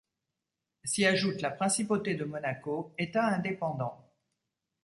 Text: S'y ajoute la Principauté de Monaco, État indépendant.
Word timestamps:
S'y 0.83 1.05
ajoute 1.05 1.43
la 1.43 1.51
Principauté 1.51 2.15
de 2.15 2.25
Monaco, 2.25 2.91
État 2.97 3.23
indépendant. 3.23 4.03